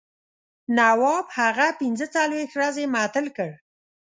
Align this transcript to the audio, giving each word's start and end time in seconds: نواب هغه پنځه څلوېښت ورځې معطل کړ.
نواب 0.77 1.25
هغه 1.39 1.67
پنځه 1.81 2.05
څلوېښت 2.15 2.53
ورځې 2.55 2.83
معطل 2.93 3.25
کړ. 3.37 3.51